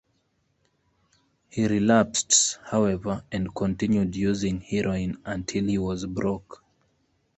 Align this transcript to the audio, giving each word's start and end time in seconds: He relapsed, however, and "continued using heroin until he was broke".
He 1.51 1.67
relapsed, 1.67 2.57
however, 2.63 3.23
and 3.31 3.53
"continued 3.53 4.15
using 4.15 4.59
heroin 4.61 5.21
until 5.25 5.65
he 5.65 5.77
was 5.77 6.07
broke". 6.07 6.63